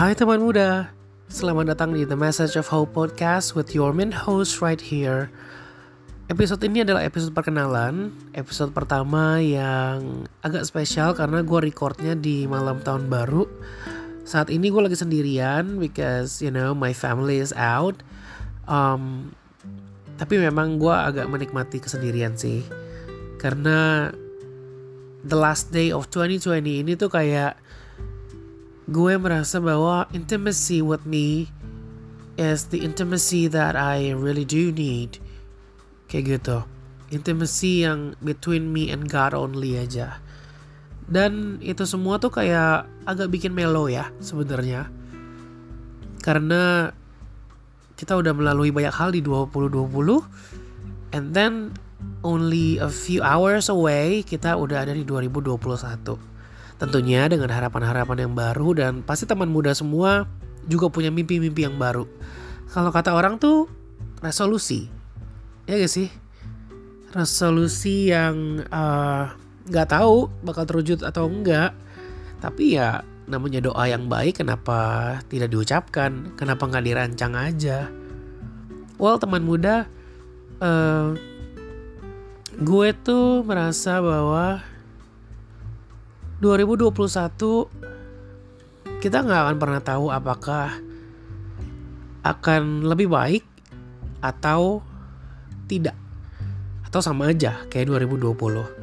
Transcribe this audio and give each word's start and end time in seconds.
Hai 0.00 0.16
teman 0.16 0.40
muda, 0.40 0.88
selamat 1.28 1.76
datang 1.76 1.92
di 1.92 2.08
The 2.08 2.16
Message 2.16 2.56
of 2.56 2.72
Hope 2.72 2.96
Podcast 2.96 3.52
with 3.52 3.76
your 3.76 3.92
main 3.92 4.08
host 4.08 4.64
right 4.64 4.80
here. 4.80 5.28
Episode 6.32 6.64
ini 6.64 6.80
adalah 6.80 7.04
episode 7.04 7.36
perkenalan, 7.36 8.08
episode 8.32 8.72
pertama 8.72 9.44
yang 9.44 10.24
agak 10.40 10.64
spesial 10.64 11.12
karena 11.12 11.44
gue 11.44 11.60
recordnya 11.60 12.16
di 12.16 12.48
malam 12.48 12.80
tahun 12.80 13.12
baru. 13.12 13.44
Saat 14.24 14.48
ini 14.48 14.72
gue 14.72 14.80
lagi 14.80 14.96
sendirian 14.96 15.76
because 15.76 16.40
you 16.40 16.48
know 16.48 16.72
my 16.72 16.96
family 16.96 17.36
is 17.36 17.52
out. 17.52 18.00
Um, 18.72 19.36
tapi 20.16 20.40
memang 20.40 20.80
gue 20.80 20.96
agak 20.96 21.28
menikmati 21.28 21.76
kesendirian 21.76 22.40
sih, 22.40 22.64
karena 23.36 24.08
the 25.28 25.36
last 25.36 25.68
day 25.68 25.92
of 25.92 26.08
2020 26.08 26.88
ini 26.88 26.96
tuh 26.96 27.12
kayak 27.12 27.60
gue 28.90 29.14
merasa 29.14 29.62
bahwa 29.62 30.10
intimacy 30.10 30.82
with 30.82 31.06
me 31.06 31.46
is 32.34 32.74
the 32.74 32.82
intimacy 32.82 33.46
that 33.46 33.78
I 33.78 34.10
really 34.18 34.42
do 34.42 34.74
need. 34.74 35.22
Kayak 36.10 36.42
gitu. 36.42 36.58
Intimacy 37.14 37.86
yang 37.86 38.18
between 38.18 38.74
me 38.74 38.90
and 38.90 39.06
God 39.06 39.30
only 39.30 39.78
aja. 39.78 40.18
Dan 41.06 41.62
itu 41.62 41.86
semua 41.86 42.18
tuh 42.18 42.34
kayak 42.34 42.86
agak 43.06 43.30
bikin 43.30 43.54
melo 43.54 43.86
ya 43.86 44.10
sebenarnya. 44.18 44.90
Karena 46.22 46.90
kita 47.94 48.18
udah 48.18 48.34
melalui 48.34 48.74
banyak 48.74 48.94
hal 48.94 49.14
di 49.14 49.22
2020 49.22 51.14
and 51.14 51.30
then 51.30 51.74
only 52.24 52.80
a 52.80 52.88
few 52.88 53.20
hours 53.20 53.68
away 53.68 54.24
kita 54.24 54.56
udah 54.56 54.88
ada 54.88 54.96
di 54.96 55.04
2021 55.04 56.29
tentunya 56.80 57.28
dengan 57.28 57.52
harapan-harapan 57.52 58.24
yang 58.24 58.32
baru 58.32 58.68
dan 58.72 58.92
pasti 59.04 59.28
teman 59.28 59.52
muda 59.52 59.76
semua 59.76 60.24
juga 60.64 60.88
punya 60.88 61.12
mimpi-mimpi 61.12 61.68
yang 61.68 61.76
baru. 61.76 62.08
Kalau 62.72 62.88
kata 62.88 63.12
orang 63.12 63.36
tuh 63.36 63.68
resolusi. 64.24 64.88
Ya 65.68 65.76
gak 65.76 65.92
sih? 65.92 66.08
Resolusi 67.12 68.08
yang 68.08 68.64
nggak 69.68 69.88
uh, 69.88 69.92
tahu 69.92 70.32
bakal 70.40 70.64
terwujud 70.64 71.04
atau 71.04 71.28
enggak 71.28 71.76
tapi 72.40 72.80
ya 72.80 73.04
namanya 73.28 73.60
doa 73.60 73.84
yang 73.86 74.08
baik 74.08 74.40
kenapa 74.40 75.20
tidak 75.28 75.52
diucapkan? 75.52 76.32
Kenapa 76.34 76.64
nggak 76.66 76.84
dirancang 76.88 77.36
aja? 77.36 77.92
Well 78.96 79.20
teman 79.20 79.44
muda 79.44 79.84
uh, 80.64 81.12
gue 82.56 82.88
tuh 83.04 83.44
merasa 83.44 84.00
bahwa 84.00 84.64
2021 86.40 87.68
kita 89.00 89.24
nggak 89.24 89.40
akan 89.44 89.56
pernah 89.60 89.80
tahu 89.80 90.12
apakah 90.12 90.72
akan 92.20 92.84
lebih 92.84 93.08
baik 93.08 93.44
atau 94.20 94.84
tidak. 95.64 95.96
Atau 96.84 97.00
sama 97.00 97.32
aja 97.32 97.64
kayak 97.70 97.86
2020 97.92 98.80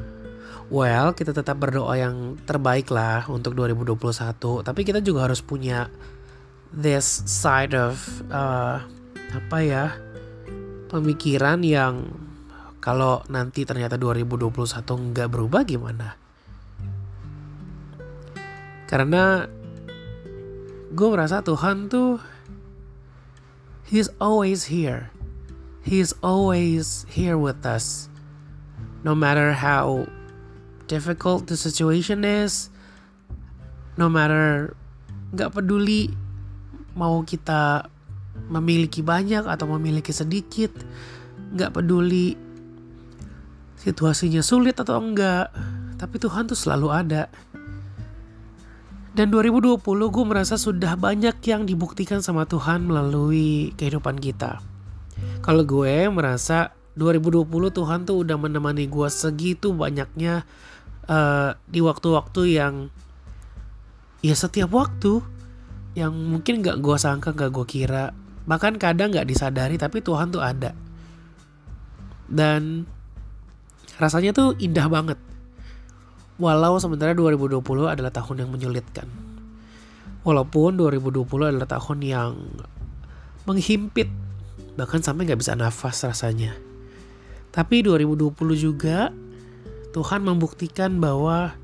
well 0.67 1.15
kita 1.15 1.31
tetap 1.31 1.59
berdoa 1.59 1.95
yang 1.95 2.35
terbaik 2.43 2.91
lah 2.91 3.23
untuk 3.31 3.55
2021 3.55 4.63
tapi 4.63 4.81
kita 4.83 4.99
juga 4.99 5.27
harus 5.27 5.39
punya 5.39 5.87
this 6.75 7.23
side 7.27 7.71
of 7.71 7.95
uh, 8.27 8.83
apa 9.31 9.57
ya 9.63 9.95
pemikiran 10.91 11.63
yang 11.63 12.11
kalau 12.83 13.23
nanti 13.31 13.63
ternyata 13.63 13.95
2021 13.95 14.83
nggak 14.83 15.29
berubah 15.31 15.63
gimana 15.63 16.26
karena 18.87 19.51
gue 20.95 21.07
merasa 21.11 21.43
Tuhan 21.43 21.91
tuh 21.91 22.19
He's 23.87 24.11
always 24.19 24.67
here 24.67 25.15
He's 25.87 26.11
always 26.19 27.07
here 27.07 27.39
with 27.39 27.63
us. 27.63 28.11
No 29.07 29.15
matter 29.15 29.55
how 29.55 30.03
difficult 30.91 31.47
the 31.47 31.55
situation 31.55 32.27
is, 32.27 32.67
no 33.95 34.11
matter 34.11 34.75
gak 35.31 35.55
peduli 35.55 36.11
mau 36.91 37.23
kita 37.23 37.87
memiliki 38.51 38.99
banyak 38.99 39.47
atau 39.47 39.63
memiliki 39.79 40.11
sedikit, 40.11 40.75
gak 41.55 41.79
peduli 41.79 42.35
situasinya 43.79 44.43
sulit 44.43 44.75
atau 44.75 44.99
enggak, 44.99 45.55
tapi 45.95 46.19
Tuhan 46.19 46.51
tuh 46.51 46.59
selalu 46.59 46.87
ada. 46.91 47.31
Dan 49.17 49.33
2020 49.33 49.81
gue 49.81 50.25
merasa 50.29 50.61
sudah 50.61 50.93
banyak 50.93 51.41
yang 51.49 51.65
dibuktikan 51.65 52.21
sama 52.21 52.45
Tuhan 52.45 52.85
melalui 52.85 53.73
kehidupan 53.73 54.21
kita. 54.21 54.61
Kalau 55.41 55.65
gue 55.65 56.05
merasa 56.13 56.77
2020 56.93 57.49
Tuhan 57.49 58.05
tuh 58.05 58.21
udah 58.21 58.37
menemani 58.37 58.85
gue 58.85 59.09
segitu 59.09 59.73
banyaknya 59.73 60.45
uh, 61.09 61.57
di 61.65 61.81
waktu-waktu 61.81 62.61
yang 62.61 62.93
ya 64.21 64.37
setiap 64.37 64.69
waktu 64.69 65.25
yang 65.97 66.13
mungkin 66.13 66.61
gak 66.61 66.77
gue 66.77 66.97
sangka 67.01 67.33
gak 67.33 67.49
gue 67.49 67.65
kira. 67.65 68.13
Bahkan 68.45 68.77
kadang 68.77 69.17
gak 69.17 69.25
disadari 69.25 69.81
tapi 69.81 70.05
Tuhan 70.05 70.29
tuh 70.29 70.45
ada. 70.45 70.77
Dan 72.29 72.85
rasanya 73.97 74.29
tuh 74.29 74.53
indah 74.61 74.85
banget 74.85 75.17
walau 76.37 76.77
sementara 76.77 77.17
2020 77.17 77.61
adalah 77.89 78.13
tahun 78.13 78.45
yang 78.45 78.49
menyulitkan 78.53 79.07
walaupun 80.27 80.75
2020 80.75 81.23
adalah 81.55 81.69
tahun 81.71 82.03
yang 82.03 82.31
menghimpit 83.47 84.11
bahkan 84.77 84.99
sampai 85.01 85.25
nggak 85.25 85.41
bisa 85.41 85.57
nafas 85.57 86.05
rasanya. 86.05 86.53
Tapi 87.49 87.81
2020 87.81 88.37
juga 88.53 89.09
Tuhan 89.95 90.21
membuktikan 90.21 91.01
bahwa 91.01 91.57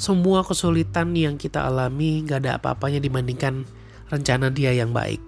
semua 0.00 0.40
kesulitan 0.46 1.12
yang 1.12 1.36
kita 1.36 1.60
alami 1.60 2.24
nggak 2.24 2.38
ada 2.40 2.52
apa-apanya 2.56 3.04
dibandingkan 3.04 3.68
rencana 4.08 4.48
dia 4.48 4.72
yang 4.72 4.96
baik. 4.96 5.20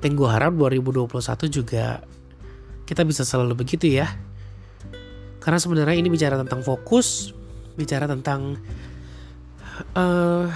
Dan 0.00 0.16
harap 0.16 0.56
2021 0.56 1.10
juga 1.50 2.00
kita 2.86 3.02
bisa 3.02 3.26
selalu 3.26 3.66
begitu 3.66 3.90
ya. 3.90 4.08
Karena 5.40 5.58
sebenarnya 5.58 5.96
ini 5.96 6.12
bicara 6.12 6.36
tentang 6.36 6.60
fokus, 6.60 7.32
bicara 7.74 8.04
tentang 8.04 8.60
uh, 9.96 10.46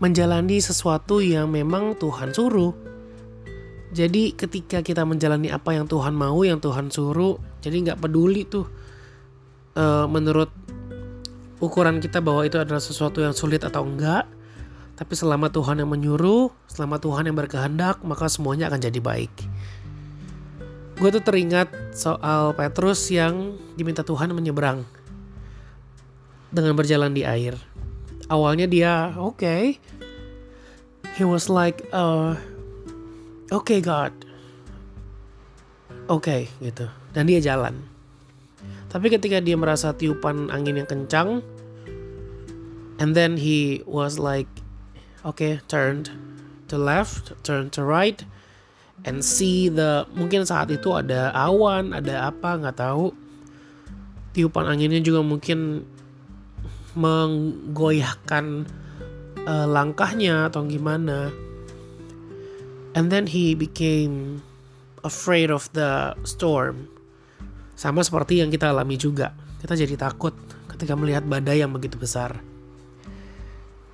menjalani 0.00 0.58
sesuatu 0.62 1.20
yang 1.20 1.52
memang 1.52 1.98
Tuhan 2.00 2.32
suruh. 2.32 2.72
Jadi 3.88 4.36
ketika 4.36 4.84
kita 4.84 5.04
menjalani 5.04 5.48
apa 5.52 5.76
yang 5.76 5.88
Tuhan 5.88 6.12
mau, 6.16 6.40
yang 6.44 6.60
Tuhan 6.60 6.92
suruh, 6.92 7.40
jadi 7.60 7.76
nggak 7.92 8.00
peduli 8.00 8.44
tuh 8.44 8.68
uh, 9.76 10.04
menurut 10.08 10.52
ukuran 11.58 11.98
kita 11.98 12.22
bahwa 12.22 12.46
itu 12.46 12.60
adalah 12.60 12.80
sesuatu 12.80 13.20
yang 13.20 13.34
sulit 13.34 13.64
atau 13.64 13.84
enggak. 13.84 14.24
Tapi 14.98 15.14
selama 15.14 15.46
Tuhan 15.46 15.78
yang 15.78 15.90
menyuruh, 15.94 16.50
selama 16.66 16.98
Tuhan 16.98 17.30
yang 17.30 17.38
berkehendak, 17.38 18.02
maka 18.02 18.26
semuanya 18.26 18.66
akan 18.66 18.82
jadi 18.82 18.98
baik. 18.98 19.30
Gue 20.98 21.14
tuh 21.14 21.22
teringat 21.22 21.70
soal 21.94 22.58
Petrus 22.58 23.06
yang 23.14 23.54
diminta 23.78 24.02
Tuhan 24.02 24.34
menyeberang 24.34 24.82
dengan 26.50 26.74
berjalan 26.74 27.14
di 27.14 27.22
air. 27.22 27.54
Awalnya 28.26 28.66
dia 28.66 29.14
oke. 29.14 29.38
Okay. 29.38 29.78
he 31.18 31.26
was 31.26 31.50
like 31.50 31.82
uh, 31.90 32.38
oke 33.50 33.66
okay, 33.66 33.82
God. 33.82 34.14
Oke 36.06 36.22
okay, 36.22 36.40
gitu. 36.62 36.86
Dan 37.10 37.26
dia 37.26 37.42
jalan. 37.42 37.78
Tapi 38.88 39.10
ketika 39.12 39.42
dia 39.42 39.58
merasa 39.58 39.94
tiupan 39.94 40.50
angin 40.54 40.82
yang 40.82 40.88
kencang 40.88 41.42
and 42.98 43.14
then 43.14 43.38
he 43.38 43.82
was 43.84 44.18
like 44.18 44.48
okay 45.22 45.62
turned 45.70 46.10
to 46.66 46.74
left 46.74 47.34
turn 47.44 47.68
to 47.68 47.84
right 47.84 48.24
and 49.06 49.22
see 49.22 49.70
the 49.70 50.06
mungkin 50.16 50.42
saat 50.42 50.72
itu 50.74 50.90
ada 50.94 51.30
awan 51.34 51.94
ada 51.94 52.30
apa 52.32 52.58
nggak 52.58 52.78
tahu 52.78 53.14
tiupan 54.38 54.66
anginnya 54.70 55.02
juga 55.02 55.22
mungkin 55.22 55.82
menggoyahkan 56.98 58.66
uh, 59.46 59.66
langkahnya 59.66 60.50
atau 60.50 60.66
gimana. 60.66 61.30
And 62.96 63.12
then 63.12 63.30
he 63.30 63.54
became 63.54 64.42
afraid 65.06 65.54
of 65.54 65.70
the 65.74 66.18
storm. 66.26 66.90
Sama 67.78 68.02
seperti 68.02 68.42
yang 68.42 68.50
kita 68.50 68.74
alami 68.74 68.98
juga. 68.98 69.30
Kita 69.62 69.78
jadi 69.78 69.94
takut 69.94 70.34
ketika 70.74 70.98
melihat 70.98 71.22
badai 71.22 71.62
yang 71.62 71.70
begitu 71.70 71.94
besar. 71.94 72.42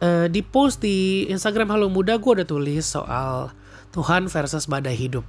Uh, 0.01 0.29
di 0.29 0.41
post 0.45 0.85
di 0.85 1.29
Instagram 1.29 1.73
Halo 1.73 1.89
Muda 1.89 2.17
gue 2.21 2.33
udah 2.41 2.49
tulis 2.49 2.85
soal 2.85 3.53
Tuhan 3.94 4.26
versus 4.26 4.67
badai 4.67 4.99
hidup. 4.99 5.23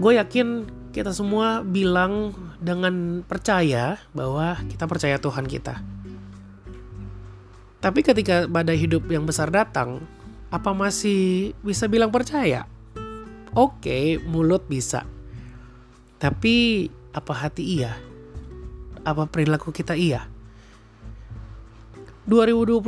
Gue 0.00 0.16
yakin 0.16 0.64
kita 0.96 1.12
semua 1.12 1.60
bilang 1.60 2.32
dengan 2.56 3.20
percaya 3.20 4.00
bahwa 4.16 4.56
kita 4.64 4.88
percaya 4.88 5.20
Tuhan 5.20 5.44
kita. 5.44 5.84
Tapi 7.84 8.00
ketika 8.00 8.48
badai 8.48 8.80
hidup 8.80 9.04
yang 9.12 9.28
besar 9.28 9.52
datang, 9.52 10.00
apa 10.48 10.72
masih 10.72 11.52
bisa 11.60 11.84
bilang 11.84 12.08
percaya? 12.08 12.64
Oke, 13.52 14.16
mulut 14.24 14.64
bisa. 14.64 15.04
Tapi 16.16 16.88
apa 17.12 17.32
hati 17.36 17.76
iya? 17.76 17.92
Apa 19.04 19.28
perilaku 19.28 19.68
kita 19.68 19.92
iya? 19.92 20.32
2021 22.24 22.80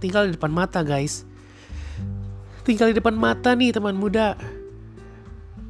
tinggal 0.00 0.24
di 0.24 0.32
depan 0.32 0.48
mata 0.48 0.80
guys. 0.80 1.27
Tinggal 2.68 2.92
di 2.92 3.00
depan 3.00 3.16
mata 3.16 3.56
nih 3.56 3.72
teman 3.72 3.96
muda. 3.96 4.36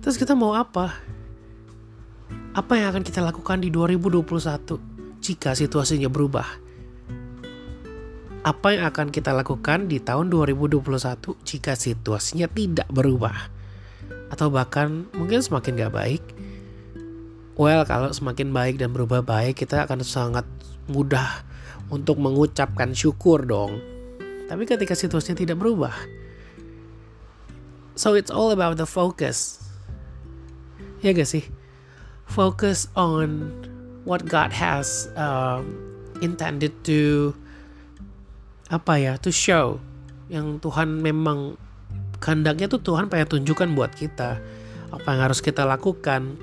Terus 0.03 0.19
kita 0.19 0.35
mau 0.35 0.59
apa? 0.59 0.99
Apa 2.59 2.75
yang 2.75 2.91
akan 2.91 3.07
kita 3.07 3.23
lakukan 3.23 3.63
di 3.63 3.71
2021 3.71 5.23
jika 5.23 5.55
situasinya 5.55 6.11
berubah? 6.11 6.59
Apa 8.43 8.75
yang 8.75 8.91
akan 8.91 9.15
kita 9.15 9.31
lakukan 9.31 9.87
di 9.87 10.03
tahun 10.03 10.27
2021 10.27 10.83
jika 11.47 11.79
situasinya 11.79 12.51
tidak 12.51 12.91
berubah? 12.91 13.47
Atau 14.35 14.51
bahkan 14.51 15.07
mungkin 15.15 15.39
semakin 15.39 15.79
gak 15.79 15.95
baik? 15.95 16.23
Well, 17.55 17.87
kalau 17.87 18.11
semakin 18.11 18.51
baik 18.51 18.83
dan 18.83 18.91
berubah 18.91 19.23
baik, 19.23 19.63
kita 19.63 19.87
akan 19.87 20.03
sangat 20.03 20.51
mudah 20.91 21.47
untuk 21.95 22.19
mengucapkan 22.19 22.91
syukur 22.91 23.47
dong. 23.47 23.79
Tapi 24.51 24.67
ketika 24.67 24.99
situasinya 24.99 25.39
tidak 25.39 25.63
berubah, 25.63 26.18
so 27.99 28.15
it's 28.15 28.31
all 28.31 28.55
about 28.55 28.79
the 28.79 28.87
focus. 28.87 29.59
Ya 31.03 31.11
gak 31.11 31.27
sih? 31.27 31.43
Focus 32.31 32.87
on 32.95 33.51
what 34.07 34.23
God 34.31 34.55
has 34.55 35.11
um, 35.19 35.75
intended 36.23 36.73
to 36.87 37.35
apa 38.71 38.95
ya, 39.03 39.13
to 39.19 39.35
show 39.35 39.83
yang 40.31 40.63
Tuhan 40.63 41.03
memang 41.03 41.59
kehendaknya 42.23 42.69
tuh 42.69 42.83
Tuhan 42.85 43.09
pengen 43.09 43.41
tunjukkan 43.41 43.75
buat 43.75 43.97
kita 43.97 44.39
apa 44.89 45.09
yang 45.13 45.23
harus 45.25 45.41
kita 45.41 45.65
lakukan 45.65 46.37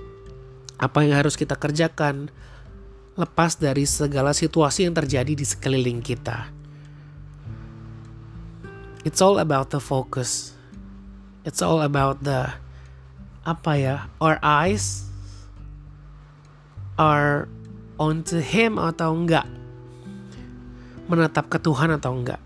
apa 0.75 0.97
yang 1.05 1.15
harus 1.15 1.37
kita 1.39 1.55
kerjakan 1.55 2.33
lepas 3.15 3.55
dari 3.55 3.87
segala 3.87 4.35
situasi 4.35 4.89
yang 4.89 4.95
terjadi 4.95 5.31
di 5.31 5.45
sekeliling 5.47 6.03
kita. 6.03 6.51
It's 9.05 9.21
all 9.21 9.37
about 9.37 9.69
the 9.69 9.79
focus. 9.79 10.54
It's 11.45 11.61
all 11.61 11.85
about 11.85 12.25
the 12.25 12.49
apa 13.45 13.71
ya? 13.77 13.95
Our 14.17 14.41
eyes 14.41 15.05
are 16.97 17.45
onto 18.01 18.41
him 18.41 18.81
atau 18.81 19.13
enggak? 19.13 19.45
Menatap 21.05 21.53
ke 21.53 21.61
Tuhan 21.61 21.93
atau 21.93 22.17
enggak? 22.17 22.41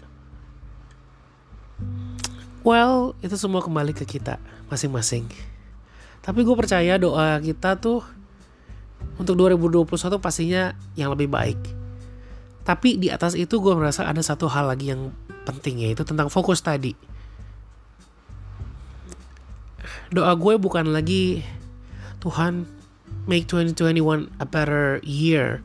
Well, 2.60 3.16
itu 3.24 3.40
semua 3.40 3.64
kembali 3.64 3.96
ke 3.96 4.04
kita 4.04 4.36
masing-masing. 4.68 5.32
Tapi 6.20 6.44
gue 6.44 6.56
percaya 6.60 7.00
doa 7.00 7.40
kita 7.40 7.80
tuh 7.80 8.04
untuk 9.16 9.40
2021 9.40 9.88
pastinya 10.20 10.76
yang 11.00 11.16
lebih 11.16 11.32
baik. 11.32 11.60
Tapi 12.68 13.00
di 13.00 13.08
atas 13.08 13.34
itu 13.40 13.64
gue 13.64 13.74
merasa 13.74 14.04
ada 14.04 14.20
satu 14.20 14.52
hal 14.52 14.68
lagi 14.68 14.92
yang 14.92 15.16
penting 15.48 15.88
yaitu 15.88 16.04
tentang 16.04 16.28
fokus 16.28 16.60
tadi. 16.60 17.09
Doa 20.10 20.34
gue 20.34 20.58
bukan 20.58 20.90
lagi 20.90 21.46
Tuhan 22.20 22.66
make 23.30 23.46
2021 23.46 24.30
a 24.42 24.46
better 24.46 24.98
year. 25.06 25.62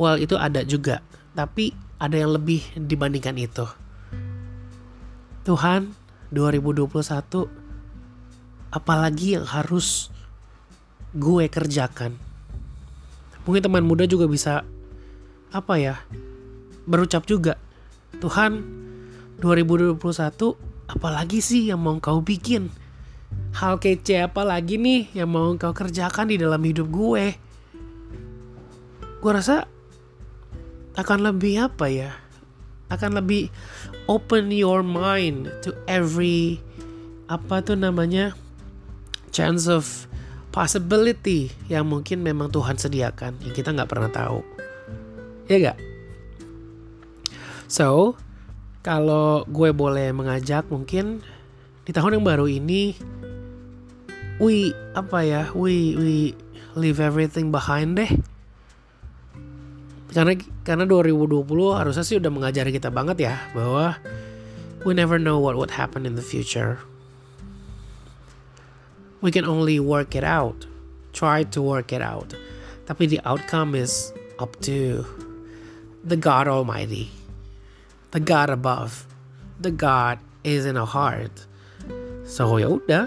Well 0.00 0.16
itu 0.16 0.40
ada 0.40 0.64
juga, 0.64 1.04
tapi 1.36 1.76
ada 2.00 2.16
yang 2.16 2.32
lebih 2.32 2.64
dibandingkan 2.74 3.36
itu. 3.36 3.68
Tuhan 5.44 5.92
2021 6.32 6.94
apalagi 8.70 9.34
yang 9.34 9.46
harus 9.50 10.14
gue 11.10 11.50
kerjakan 11.50 12.14
mungkin 13.42 13.62
teman 13.66 13.82
muda 13.82 14.06
juga 14.06 14.30
bisa 14.30 14.62
apa 15.50 15.74
ya 15.74 15.98
berucap 16.86 17.26
juga 17.26 17.58
Tuhan 18.22 18.62
2021 19.42 19.98
apalagi 20.86 21.42
sih 21.42 21.74
yang 21.74 21.82
mau 21.82 21.98
kau 21.98 22.22
bikin 22.22 22.70
hal 23.56 23.82
kece 23.82 24.22
apa 24.22 24.46
lagi 24.46 24.78
nih 24.78 25.10
yang 25.14 25.30
mau 25.30 25.50
kau 25.58 25.74
kerjakan 25.74 26.30
di 26.30 26.36
dalam 26.38 26.62
hidup 26.62 26.86
gue? 26.90 27.34
Gue 29.20 29.32
rasa 29.32 29.66
akan 30.94 31.18
lebih 31.32 31.70
apa 31.70 31.86
ya? 31.90 32.10
Akan 32.90 33.14
lebih 33.14 33.50
open 34.10 34.50
your 34.50 34.82
mind 34.82 35.50
to 35.62 35.70
every 35.86 36.58
apa 37.30 37.62
tuh 37.62 37.78
namanya 37.78 38.34
chance 39.30 39.70
of 39.70 40.10
possibility 40.50 41.54
yang 41.70 41.86
mungkin 41.86 42.26
memang 42.26 42.50
Tuhan 42.50 42.74
sediakan 42.74 43.38
yang 43.46 43.54
kita 43.54 43.70
nggak 43.70 43.90
pernah 43.90 44.10
tahu. 44.10 44.42
Ya 45.46 45.58
gak 45.58 45.78
so 47.70 48.18
kalau 48.82 49.46
gue 49.46 49.70
boleh 49.70 50.10
mengajak 50.10 50.66
mungkin 50.74 51.22
di 51.86 51.94
tahun 51.94 52.18
yang 52.18 52.26
baru 52.26 52.50
ini 52.50 52.98
we 54.40 54.72
apa 54.96 55.18
ya 55.22 55.42
we 55.52 55.94
we 55.94 56.16
leave 56.74 56.98
everything 56.98 57.52
behind 57.52 58.00
deh 58.00 58.10
karena 60.10 60.34
karena 60.66 60.84
2020 60.88 61.46
harusnya 61.76 62.02
sih 62.02 62.18
udah 62.18 62.32
mengajari 62.34 62.74
kita 62.74 62.90
banget 62.90 63.30
ya 63.30 63.34
bahwa 63.54 63.94
we 64.82 64.96
never 64.96 65.20
know 65.20 65.38
what 65.38 65.54
would 65.54 65.76
happen 65.76 66.02
in 66.02 66.18
the 66.18 66.24
future 66.24 66.80
we 69.20 69.30
can 69.30 69.44
only 69.44 69.80
work 69.80 70.14
it 70.14 70.24
out. 70.24 70.66
Try 71.12 71.44
to 71.44 71.62
work 71.62 71.92
it 71.92 72.02
out. 72.02 72.34
Tapi 72.86 73.08
the 73.08 73.20
outcome 73.24 73.74
is 73.74 74.12
up 74.40 74.58
to 74.64 75.04
the 76.02 76.16
God 76.16 76.48
Almighty, 76.48 77.12
the 78.10 78.20
God 78.20 78.50
above, 78.50 79.06
the 79.60 79.70
God 79.70 80.18
is 80.42 80.64
in 80.64 80.76
our 80.76 80.88
heart. 80.88 81.46
So 82.24 82.56
ya 82.56 82.80
udah, 82.80 83.06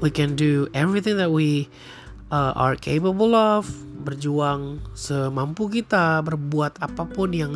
we 0.00 0.10
can 0.10 0.38
do 0.38 0.66
everything 0.74 1.18
that 1.18 1.30
we 1.30 1.66
uh, 2.30 2.52
are 2.54 2.76
capable 2.78 3.34
of, 3.34 3.68
berjuang 4.02 4.80
semampu 4.94 5.68
kita, 5.68 6.22
berbuat 6.22 6.78
apa 6.78 7.04
pun 7.08 7.34
yang 7.34 7.52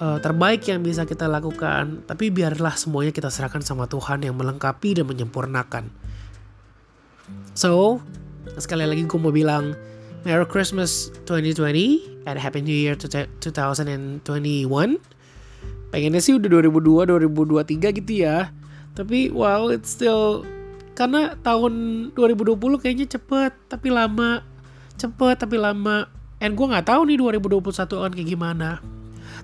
uh, 0.00 0.18
terbaik 0.20 0.66
yang 0.68 0.84
bisa 0.84 1.08
kita 1.08 1.24
lakukan. 1.26 2.04
Tapi 2.04 2.28
biarlah 2.30 2.76
semuanya 2.76 3.12
kita 3.14 3.32
serahkan 3.32 3.64
sama 3.64 3.88
Tuhan 3.88 4.22
yang 4.22 4.36
melengkapi 4.36 5.00
dan 5.00 5.08
menyempurnakan. 5.08 5.88
So, 7.56 8.02
sekali 8.60 8.84
lagi 8.84 9.08
gue 9.08 9.20
mau 9.20 9.32
bilang 9.32 9.72
Merry 10.24 10.44
Christmas 10.48 11.12
2020 11.28 12.28
and 12.28 12.36
Happy 12.36 12.60
New 12.60 12.74
Year 12.74 12.96
2021. 12.96 14.24
Pengennya 15.94 16.18
sih 16.18 16.34
udah 16.34 16.48
2002, 16.50 17.06
2023 17.30 17.98
gitu 18.02 18.12
ya. 18.26 18.50
Tapi 18.98 19.30
wow, 19.30 19.70
it's 19.70 19.94
still 19.94 20.42
karena 20.94 21.34
tahun 21.42 21.72
2020 22.14 22.58
kayaknya 22.82 23.06
cepet 23.18 23.52
tapi 23.70 23.90
lama. 23.90 24.42
Cepet 24.94 25.36
tapi 25.38 25.58
lama. 25.58 26.06
And 26.38 26.54
gue 26.54 26.66
nggak 26.66 26.86
tahu 26.90 27.10
nih 27.10 27.18
2021 27.18 28.00
akan 28.00 28.12
kayak 28.14 28.28
gimana. 28.30 28.78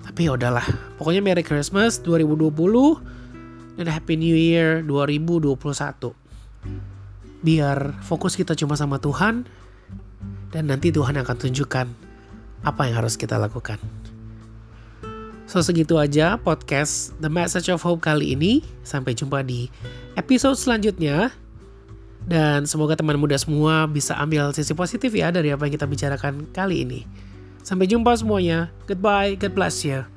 Tapi 0.01 0.27
ya 0.27 0.33
udahlah, 0.33 0.65
pokoknya 0.97 1.21
Merry 1.21 1.43
Christmas 1.45 2.01
2020 2.01 2.51
dan 3.77 3.87
Happy 3.87 4.15
New 4.17 4.33
Year 4.33 4.81
2021 4.83 6.21
biar 7.41 7.97
fokus 8.05 8.37
kita 8.37 8.53
cuma 8.53 8.77
sama 8.77 9.01
Tuhan 9.01 9.49
dan 10.53 10.63
nanti 10.69 10.93
Tuhan 10.93 11.17
akan 11.17 11.35
tunjukkan 11.37 11.87
apa 12.61 12.81
yang 12.85 13.01
harus 13.01 13.17
kita 13.17 13.41
lakukan. 13.41 13.81
So 15.49 15.59
segitu 15.59 15.99
aja 15.99 16.39
podcast 16.39 17.11
The 17.19 17.27
Message 17.27 17.67
of 17.73 17.83
Hope 17.83 17.99
kali 17.99 18.37
ini. 18.37 18.63
Sampai 18.87 19.17
jumpa 19.17 19.43
di 19.43 19.67
episode 20.15 20.55
selanjutnya. 20.55 21.40
Dan 22.31 22.63
semoga 22.63 22.95
teman 22.95 23.19
muda 23.19 23.35
semua 23.35 23.83
bisa 23.91 24.15
ambil 24.15 24.55
sisi 24.55 24.71
positif 24.71 25.11
ya 25.11 25.35
dari 25.35 25.51
apa 25.51 25.67
yang 25.67 25.75
kita 25.75 25.83
bicarakan 25.83 26.47
kali 26.55 26.87
ini. 26.87 27.03
Sampai 27.59 27.91
jumpa 27.91 28.15
semuanya. 28.15 28.71
Goodbye. 28.87 29.35
God 29.35 29.51
bless 29.51 29.83
you. 29.83 30.07